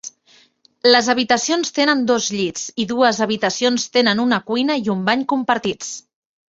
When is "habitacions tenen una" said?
3.29-4.45